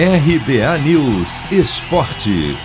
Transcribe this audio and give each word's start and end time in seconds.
RBA 0.00 0.78
News 0.84 1.40
Esporte. 1.50 2.56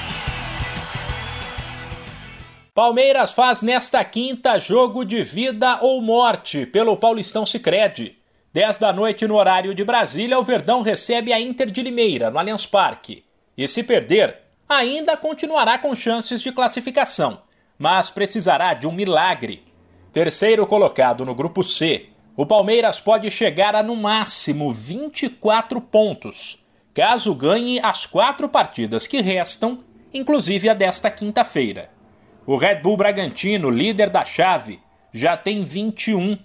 Palmeiras 2.75 3.33
faz 3.33 3.63
nesta 3.63 4.05
quinta 4.05 4.59
jogo 4.59 5.03
de 5.03 5.23
vida 5.23 5.79
ou 5.81 5.99
morte 5.99 6.67
pelo 6.67 6.95
Paulistão 6.95 7.43
Sicredi. 7.43 8.19
10 8.53 8.77
da 8.77 8.93
noite 8.93 9.25
no 9.25 9.33
horário 9.33 9.73
de 9.73 9.83
Brasília, 9.83 10.37
o 10.37 10.43
Verdão 10.43 10.83
recebe 10.83 11.33
a 11.33 11.41
Inter 11.41 11.71
de 11.71 11.81
Limeira 11.81 12.29
no 12.29 12.37
Allianz 12.37 12.67
Parque. 12.67 13.25
E 13.57 13.67
se 13.67 13.81
perder, 13.81 14.37
ainda 14.69 15.17
continuará 15.17 15.79
com 15.79 15.95
chances 15.95 16.39
de 16.39 16.51
classificação, 16.51 17.41
mas 17.79 18.11
precisará 18.11 18.75
de 18.75 18.85
um 18.85 18.91
milagre. 18.91 19.63
Terceiro 20.11 20.67
colocado 20.67 21.25
no 21.25 21.33
grupo 21.33 21.63
C, 21.63 22.09
o 22.37 22.45
Palmeiras 22.45 23.01
pode 23.01 23.31
chegar 23.31 23.75
a 23.75 23.81
no 23.81 23.95
máximo 23.95 24.71
24 24.71 25.81
pontos, 25.81 26.62
caso 26.93 27.33
ganhe 27.33 27.79
as 27.79 28.05
quatro 28.05 28.47
partidas 28.47 29.07
que 29.07 29.19
restam, 29.21 29.83
inclusive 30.13 30.69
a 30.69 30.73
desta 30.73 31.09
quinta-feira. 31.09 31.89
O 32.45 32.55
Red 32.55 32.75
Bull 32.75 32.97
Bragantino, 32.97 33.69
líder 33.69 34.09
da 34.09 34.23
chave, 34.23 34.79
já 35.11 35.35
tem 35.35 35.63
21. 35.63 36.37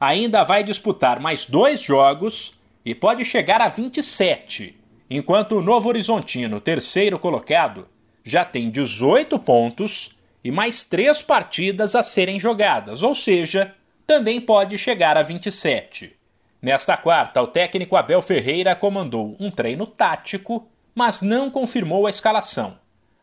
Ainda 0.00 0.42
vai 0.42 0.64
disputar 0.64 1.20
mais 1.20 1.46
dois 1.46 1.82
jogos 1.82 2.58
e 2.84 2.94
pode 2.94 3.24
chegar 3.24 3.60
a 3.60 3.68
27, 3.68 4.76
enquanto 5.08 5.52
o 5.52 5.62
Novo 5.62 5.88
Horizontino, 5.88 6.60
terceiro 6.60 7.18
colocado, 7.18 7.86
já 8.24 8.44
tem 8.44 8.70
18 8.70 9.38
pontos 9.38 10.18
e 10.42 10.50
mais 10.50 10.82
três 10.82 11.22
partidas 11.22 11.94
a 11.94 12.02
serem 12.02 12.40
jogadas, 12.40 13.04
ou 13.04 13.14
seja, 13.14 13.74
também 14.06 14.40
pode 14.40 14.76
chegar 14.76 15.16
a 15.16 15.22
27. 15.22 16.21
Nesta 16.62 16.96
quarta, 16.96 17.42
o 17.42 17.48
técnico 17.48 17.96
Abel 17.96 18.22
Ferreira 18.22 18.76
comandou 18.76 19.36
um 19.40 19.50
treino 19.50 19.84
tático, 19.84 20.68
mas 20.94 21.20
não 21.20 21.50
confirmou 21.50 22.06
a 22.06 22.10
escalação. 22.10 22.78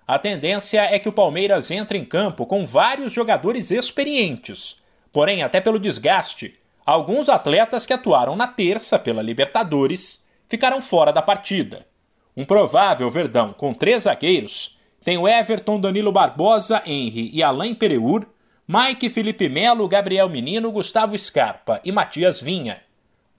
A 0.06 0.20
tendência 0.20 0.82
é 0.82 1.00
que 1.00 1.08
o 1.08 1.14
Palmeiras 1.14 1.72
entre 1.72 1.98
em 1.98 2.04
campo 2.04 2.46
com 2.46 2.66
vários 2.66 3.14
jogadores 3.14 3.72
experientes. 3.72 4.82
Porém, 5.10 5.42
até 5.42 5.62
pelo 5.62 5.80
desgaste, 5.80 6.60
alguns 6.86 7.30
atletas 7.30 7.86
que 7.86 7.94
atuaram 7.94 8.36
na 8.36 8.46
terça 8.46 9.00
pela 9.00 9.22
Libertadores 9.22 10.28
ficaram 10.50 10.82
fora 10.82 11.14
da 11.14 11.22
partida. 11.22 11.88
Um 12.36 12.44
provável 12.44 13.10
Verdão 13.10 13.54
com 13.54 13.74
três 13.74 14.04
zagueiros 14.04 14.78
tem 15.02 15.18
o 15.18 15.26
Everton, 15.26 15.80
Danilo 15.80 16.12
Barbosa, 16.12 16.84
Henry 16.86 17.30
e 17.34 17.42
Alain 17.42 17.74
Pereur, 17.74 18.26
Mike 18.68 19.10
Felipe 19.10 19.48
Melo, 19.48 19.88
Gabriel 19.88 20.28
Menino, 20.28 20.72
Gustavo 20.74 21.18
Scarpa 21.18 21.80
e 21.86 21.92
Matias 21.92 22.42
Vinha, 22.42 22.82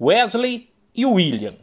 Wesley 0.01 0.71
e 0.95 1.05
William. 1.05 1.57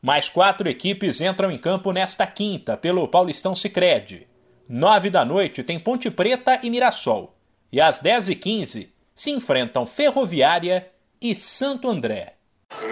Mais 0.00 0.28
quatro 0.28 0.68
equipes 0.68 1.20
entram 1.20 1.50
em 1.50 1.58
campo 1.58 1.90
nesta 1.90 2.24
quinta 2.24 2.76
pelo 2.76 3.08
Paulistão 3.08 3.52
Sicredi. 3.52 4.28
Nove 4.68 5.10
da 5.10 5.24
noite 5.24 5.64
tem 5.64 5.80
Ponte 5.80 6.08
Preta 6.08 6.60
e 6.62 6.70
Mirassol. 6.70 7.36
E 7.72 7.80
às 7.80 8.00
10h15 8.00 8.90
se 9.12 9.30
enfrentam 9.32 9.84
Ferroviária 9.84 10.88
e 11.20 11.34
Santo 11.34 11.88
André. 11.88 12.34